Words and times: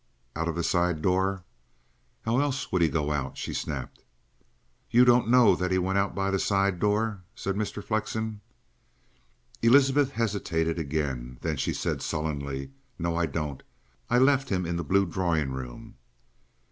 "Out 0.35 0.47
of 0.47 0.55
the 0.55 0.63
side 0.63 1.03
door?" 1.03 1.43
"How 2.23 2.39
else 2.39 2.71
would 2.71 2.81
he 2.81 2.89
go 2.89 3.11
out?" 3.11 3.37
she 3.37 3.53
snapped. 3.53 4.03
"You 4.89 5.05
don't 5.05 5.29
know 5.29 5.55
that 5.55 5.69
he 5.71 5.77
went 5.77 5.99
out 5.99 6.15
by 6.15 6.31
the 6.31 6.39
side 6.39 6.79
door?" 6.79 7.21
said 7.35 7.53
Mr. 7.55 7.83
Flexen. 7.83 8.41
Elizabeth 9.61 10.13
hesitated 10.13 10.79
again. 10.79 11.37
Then 11.41 11.55
she 11.55 11.71
said 11.71 12.01
sullenly: 12.01 12.71
"No, 12.97 13.15
I 13.15 13.27
don't. 13.27 13.61
I 14.09 14.17
left 14.17 14.49
him 14.49 14.65
in 14.65 14.75
the 14.75 14.83
blue 14.83 15.05
drawing 15.05 15.51
room." 15.51 15.97